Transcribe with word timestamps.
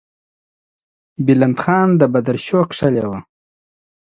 بلند 1.25 1.57
خان 1.63 1.89
د 1.97 2.01
بدرشو 2.13 2.59
کښلې 2.69 3.03
وه. 3.09 3.19